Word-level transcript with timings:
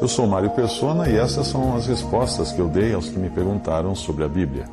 Eu 0.00 0.08
sou 0.08 0.26
Mário 0.26 0.50
Persona 0.50 1.08
e 1.08 1.16
essas 1.16 1.46
são 1.46 1.76
as 1.76 1.86
respostas 1.86 2.50
que 2.50 2.58
eu 2.58 2.66
dei 2.66 2.92
aos 2.92 3.08
que 3.08 3.16
me 3.16 3.30
perguntaram 3.30 3.94
sobre 3.94 4.24
a 4.24 4.28
Bíblia. 4.28 4.64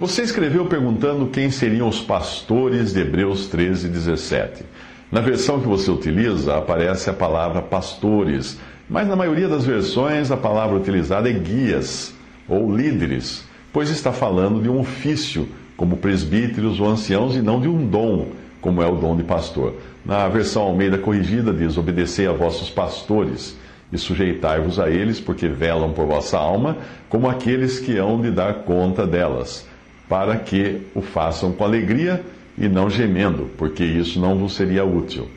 Você 0.00 0.22
escreveu 0.22 0.64
perguntando 0.64 1.26
quem 1.26 1.50
seriam 1.50 1.86
os 1.88 2.00
pastores 2.00 2.94
de 2.94 3.00
Hebreus 3.00 3.48
13, 3.48 3.88
17. 3.88 4.64
Na 5.12 5.20
versão 5.20 5.60
que 5.60 5.66
você 5.66 5.90
utiliza, 5.90 6.56
aparece 6.56 7.10
a 7.10 7.12
palavra 7.12 7.60
pastores, 7.60 8.58
mas 8.88 9.06
na 9.06 9.14
maioria 9.14 9.46
das 9.46 9.66
versões 9.66 10.30
a 10.30 10.36
palavra 10.36 10.76
utilizada 10.76 11.28
é 11.28 11.32
guias 11.34 12.14
ou 12.48 12.74
líderes, 12.74 13.44
pois 13.74 13.90
está 13.90 14.10
falando 14.10 14.62
de 14.62 14.70
um 14.70 14.80
ofício, 14.80 15.48
como 15.76 15.98
presbíteros 15.98 16.80
ou 16.80 16.86
anciãos, 16.86 17.36
e 17.36 17.42
não 17.42 17.60
de 17.60 17.68
um 17.68 17.86
dom, 17.86 18.28
como 18.60 18.82
é 18.82 18.86
o 18.86 18.96
dom 18.96 19.14
de 19.14 19.22
pastor. 19.22 19.74
Na 20.04 20.28
versão 20.28 20.64
Almeida 20.64 20.98
corrigida 20.98 21.52
diz: 21.52 21.78
Obedecei 21.78 22.26
a 22.26 22.32
vossos 22.32 22.68
pastores 22.68 23.56
e 23.90 23.96
sujeitai-vos 23.96 24.78
a 24.78 24.90
eles, 24.90 25.18
porque 25.18 25.48
velam 25.48 25.92
por 25.92 26.06
vossa 26.06 26.36
alma, 26.36 26.76
como 27.08 27.28
aqueles 27.28 27.78
que 27.78 27.96
hão 27.96 28.20
de 28.20 28.30
dar 28.30 28.54
conta 28.64 29.06
delas, 29.06 29.66
para 30.08 30.36
que 30.36 30.82
o 30.94 31.00
façam 31.00 31.52
com 31.52 31.64
alegria 31.64 32.22
e 32.58 32.68
não 32.68 32.90
gemendo, 32.90 33.50
porque 33.56 33.84
isso 33.84 34.20
não 34.20 34.36
vos 34.36 34.54
seria 34.54 34.84
útil. 34.84 35.28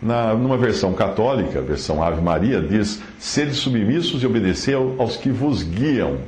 Na, 0.00 0.34
numa 0.34 0.56
versão 0.56 0.92
católica, 0.94 1.60
versão 1.60 2.02
Ave 2.02 2.20
Maria, 2.20 2.60
diz: 2.60 3.00
Sede 3.20 3.54
submissos 3.54 4.22
e 4.22 4.26
obedecei 4.26 4.74
aos 4.74 5.16
que 5.16 5.30
vos 5.30 5.62
guiam, 5.62 6.18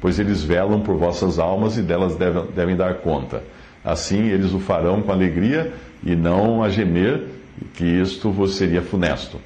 pois 0.00 0.20
eles 0.20 0.44
velam 0.44 0.80
por 0.80 0.96
vossas 0.96 1.38
almas 1.38 1.76
e 1.76 1.82
delas 1.82 2.14
devem, 2.14 2.44
devem 2.54 2.76
dar 2.76 2.94
conta. 2.96 3.42
Assim 3.84 4.28
eles 4.28 4.52
o 4.52 4.60
farão 4.60 5.00
com 5.00 5.10
alegria 5.10 5.72
e 6.04 6.14
não 6.14 6.62
a 6.62 6.68
gemer, 6.68 7.22
que 7.74 7.84
isto 7.84 8.30
vos 8.30 8.54
seria 8.54 8.82
funesto. 8.82 9.38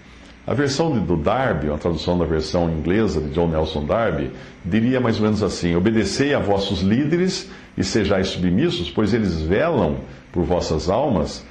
A 0.46 0.52
versão 0.52 0.90
do 0.98 1.16
Darby, 1.16 1.68
uma 1.68 1.78
tradução 1.78 2.18
da 2.18 2.26
versão 2.26 2.70
inglesa 2.70 3.18
de 3.18 3.30
John 3.30 3.48
Nelson 3.48 3.86
Darby, 3.86 4.30
diria 4.62 5.00
mais 5.00 5.16
ou 5.16 5.22
menos 5.22 5.42
assim: 5.42 5.74
Obedecei 5.74 6.34
a 6.34 6.38
vossos 6.38 6.82
líderes 6.82 7.50
e 7.78 7.82
sejais 7.82 8.28
submissos, 8.28 8.90
pois 8.90 9.14
eles 9.14 9.40
velam 9.40 9.96
por 10.30 10.44
vossas 10.44 10.90
almas 10.90 11.44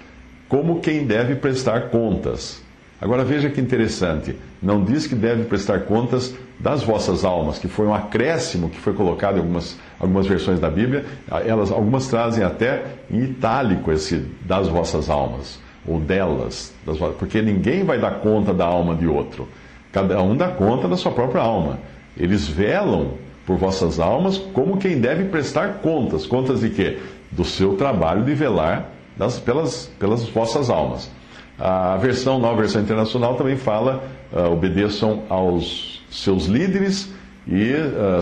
como 0.47 0.79
quem 0.79 1.07
deve 1.07 1.33
prestar 1.35 1.89
contas. 1.89 2.61
Agora 3.01 3.23
veja 3.23 3.49
que 3.49 3.59
interessante: 3.59 4.35
não 4.61 4.83
diz 4.83 5.07
que 5.07 5.15
deve 5.15 5.45
prestar 5.45 5.85
contas 5.85 6.35
das 6.59 6.83
vossas 6.83 7.25
almas, 7.25 7.57
que 7.57 7.67
foi 7.67 7.87
um 7.87 7.95
acréscimo 7.95 8.69
que 8.69 8.79
foi 8.79 8.93
colocado 8.93 9.37
em 9.37 9.39
algumas, 9.39 9.75
algumas 9.99 10.27
versões 10.27 10.59
da 10.59 10.69
Bíblia, 10.69 11.03
elas, 11.47 11.71
algumas 11.71 12.07
trazem 12.07 12.43
até 12.43 12.85
em 13.09 13.23
itálico 13.23 13.91
esse 13.91 14.23
das 14.45 14.67
vossas 14.67 15.09
almas 15.09 15.62
ou 15.85 15.99
delas, 15.99 16.73
porque 17.19 17.41
ninguém 17.41 17.83
vai 17.83 17.99
dar 17.99 18.19
conta 18.19 18.53
da 18.53 18.65
alma 18.65 18.95
de 18.95 19.07
outro. 19.07 19.47
Cada 19.91 20.21
um 20.21 20.35
dá 20.35 20.47
conta 20.47 20.87
da 20.87 20.97
sua 20.97 21.11
própria 21.11 21.41
alma. 21.41 21.79
Eles 22.17 22.47
velam 22.47 23.11
por 23.45 23.57
vossas 23.57 23.99
almas 23.99 24.37
como 24.37 24.77
quem 24.77 24.99
deve 24.99 25.25
prestar 25.25 25.79
contas. 25.81 26.25
Contas 26.25 26.61
de 26.61 26.69
quê? 26.69 26.99
Do 27.31 27.43
seu 27.43 27.75
trabalho 27.75 28.23
de 28.23 28.33
velar 28.33 28.89
das, 29.17 29.39
pelas, 29.39 29.91
pelas 29.99 30.27
vossas 30.29 30.69
almas. 30.69 31.11
A 31.59 31.97
versão, 31.97 32.39
nova 32.39 32.61
versão 32.61 32.81
internacional 32.81 33.35
também 33.35 33.55
fala: 33.55 34.03
uh, 34.31 34.51
obedeçam 34.51 35.23
aos 35.29 36.03
seus 36.09 36.45
líderes 36.45 37.13
e 37.47 37.73
uh, 37.73 38.21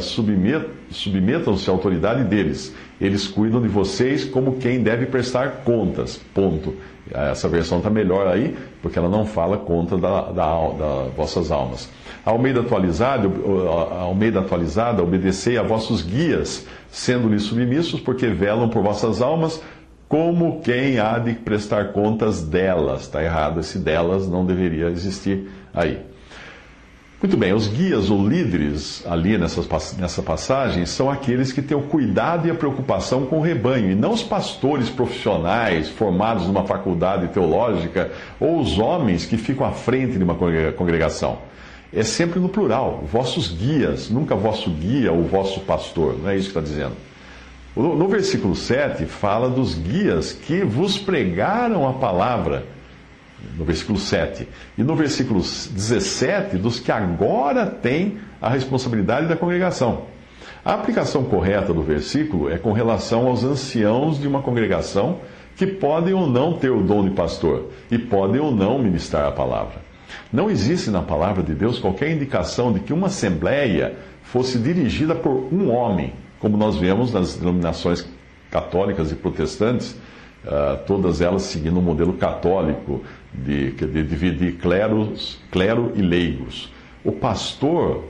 submetam-se 0.89 1.69
à 1.69 1.73
autoridade 1.73 2.23
deles. 2.23 2.73
Eles 2.99 3.27
cuidam 3.27 3.61
de 3.61 3.67
vocês 3.67 4.25
como 4.25 4.57
quem 4.57 4.81
deve 4.81 5.05
prestar 5.05 5.63
contas. 5.63 6.19
Ponto. 6.33 6.75
Essa 7.13 7.49
versão 7.49 7.79
está 7.79 7.89
melhor 7.89 8.27
aí, 8.27 8.55
porque 8.81 8.97
ela 8.97 9.09
não 9.09 9.25
fala 9.25 9.57
conta 9.57 9.97
da, 9.97 10.31
da, 10.31 10.69
da 10.69 11.07
vossas 11.15 11.51
almas. 11.51 11.89
Almeida 12.23 12.61
atualizada, 12.61 13.29
Almeida 13.99 14.39
atualizada, 14.39 15.03
obedecei 15.03 15.57
a 15.57 15.63
vossos 15.63 16.01
guias, 16.03 16.65
sendo-lhes 16.89 17.43
submissos, 17.43 17.99
porque 17.99 18.27
velam 18.27 18.69
por 18.69 18.83
vossas 18.83 19.21
almas, 19.21 19.61
como 20.07 20.61
quem 20.61 20.99
há 20.99 21.17
de 21.17 21.33
prestar 21.33 21.91
contas 21.91 22.43
delas. 22.43 23.01
Está 23.01 23.23
errado, 23.23 23.59
esse 23.59 23.79
delas 23.79 24.27
não 24.27 24.45
deveria 24.45 24.87
existir 24.87 25.49
aí. 25.73 26.10
Muito 27.21 27.37
bem, 27.37 27.53
os 27.53 27.67
guias 27.67 28.09
ou 28.09 28.27
líderes 28.27 29.05
ali 29.05 29.37
nessas, 29.37 29.67
nessa 29.95 30.23
passagem 30.23 30.87
são 30.87 31.07
aqueles 31.07 31.51
que 31.51 31.61
têm 31.61 31.77
o 31.77 31.83
cuidado 31.83 32.47
e 32.47 32.51
a 32.51 32.55
preocupação 32.55 33.27
com 33.27 33.37
o 33.37 33.41
rebanho, 33.41 33.91
e 33.91 33.95
não 33.95 34.11
os 34.11 34.23
pastores 34.23 34.89
profissionais 34.89 35.87
formados 35.87 36.47
numa 36.47 36.65
faculdade 36.65 37.27
teológica 37.27 38.11
ou 38.39 38.59
os 38.59 38.79
homens 38.79 39.23
que 39.23 39.37
ficam 39.37 39.67
à 39.67 39.71
frente 39.71 40.17
de 40.17 40.23
uma 40.23 40.33
congregação. 40.75 41.37
É 41.93 42.01
sempre 42.01 42.39
no 42.39 42.49
plural, 42.49 43.03
vossos 43.05 43.49
guias, 43.49 44.09
nunca 44.09 44.33
vosso 44.33 44.71
guia 44.71 45.11
ou 45.11 45.21
vosso 45.23 45.59
pastor, 45.59 46.17
não 46.17 46.27
é 46.27 46.35
isso 46.35 46.51
que 46.51 46.57
está 46.57 46.61
dizendo. 46.61 46.95
No 47.75 48.07
versículo 48.07 48.55
7 48.55 49.05
fala 49.05 49.47
dos 49.47 49.75
guias 49.75 50.33
que 50.33 50.63
vos 50.63 50.97
pregaram 50.97 51.87
a 51.87 51.93
palavra 51.93 52.65
no 53.57 53.65
versículo 53.65 53.97
7. 53.97 54.47
E 54.77 54.83
no 54.83 54.95
versículo 54.95 55.39
17, 55.39 56.57
dos 56.57 56.79
que 56.79 56.91
agora 56.91 57.65
têm 57.65 58.19
a 58.41 58.49
responsabilidade 58.49 59.27
da 59.27 59.35
congregação. 59.35 60.05
A 60.63 60.73
aplicação 60.73 61.23
correta 61.23 61.73
do 61.73 61.81
versículo 61.81 62.49
é 62.49 62.57
com 62.57 62.71
relação 62.71 63.27
aos 63.27 63.43
anciãos 63.43 64.19
de 64.19 64.27
uma 64.27 64.41
congregação 64.41 65.19
que 65.55 65.65
podem 65.65 66.13
ou 66.13 66.27
não 66.27 66.53
ter 66.53 66.69
o 66.69 66.81
dom 66.81 67.03
de 67.03 67.11
pastor 67.11 67.69
e 67.89 67.97
podem 67.97 68.39
ou 68.39 68.51
não 68.51 68.79
ministrar 68.79 69.27
a 69.27 69.31
palavra. 69.31 69.81
Não 70.31 70.49
existe 70.49 70.89
na 70.89 71.01
palavra 71.01 71.41
de 71.41 71.53
Deus 71.53 71.79
qualquer 71.79 72.11
indicação 72.11 72.71
de 72.71 72.79
que 72.79 72.93
uma 72.93 73.07
assembleia 73.07 73.95
fosse 74.23 74.57
dirigida 74.57 75.15
por 75.15 75.47
um 75.51 75.71
homem, 75.71 76.13
como 76.39 76.57
nós 76.57 76.77
vemos 76.77 77.11
nas 77.11 77.35
denominações 77.35 78.05
católicas 78.49 79.11
e 79.11 79.15
protestantes, 79.15 79.95
todas 80.87 81.21
elas 81.21 81.43
seguindo 81.43 81.75
o 81.75 81.79
um 81.79 81.83
modelo 81.83 82.13
católico 82.13 83.03
de, 83.33 83.71
de 83.71 84.03
dividir 84.03 84.53
cleros, 84.53 85.39
clero 85.51 85.91
e 85.95 86.01
leigos. 86.01 86.71
O 87.03 87.11
pastor, 87.11 88.05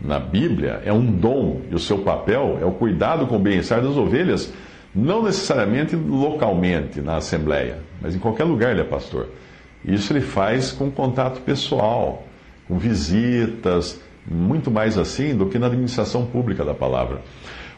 na 0.00 0.18
Bíblia, 0.18 0.82
é 0.84 0.92
um 0.92 1.04
dom 1.04 1.60
e 1.70 1.74
o 1.74 1.78
seu 1.78 1.98
papel 1.98 2.58
é 2.60 2.64
o 2.64 2.72
cuidado 2.72 3.26
com 3.26 3.36
o 3.36 3.38
bem-estar 3.38 3.82
das 3.82 3.96
ovelhas, 3.96 4.52
não 4.94 5.22
necessariamente 5.22 5.96
localmente 5.96 7.00
na 7.00 7.16
Assembleia, 7.16 7.78
mas 8.00 8.14
em 8.14 8.18
qualquer 8.18 8.44
lugar 8.44 8.70
ele 8.70 8.80
é 8.80 8.84
pastor. 8.84 9.28
Isso 9.84 10.12
ele 10.12 10.20
faz 10.20 10.72
com 10.72 10.90
contato 10.90 11.40
pessoal, 11.40 12.26
com 12.66 12.78
visitas, 12.78 14.00
muito 14.26 14.70
mais 14.70 14.96
assim 14.96 15.36
do 15.36 15.46
que 15.46 15.58
na 15.58 15.66
administração 15.66 16.24
pública 16.24 16.64
da 16.64 16.72
palavra. 16.72 17.20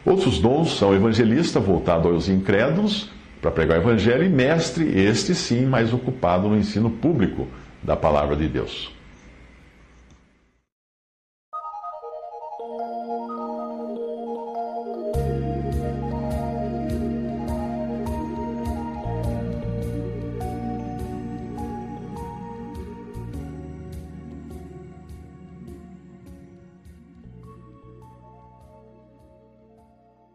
Outros 0.05 0.39
dons 0.39 0.77
são 0.77 0.93
evangelista, 0.95 1.59
voltado 1.59 2.07
aos 2.07 2.29
incrédulos, 2.29 3.09
para 3.47 3.51
pregar 3.51 3.77
o 3.77 3.81
evangelho, 3.81 4.23
e 4.23 4.29
mestre, 4.29 4.99
este 4.99 5.33
sim, 5.33 5.65
mais 5.65 5.93
ocupado 5.93 6.49
no 6.49 6.57
ensino 6.57 6.89
público 6.89 7.47
da 7.81 7.95
palavra 7.95 8.35
de 8.35 8.47
Deus. 8.47 8.91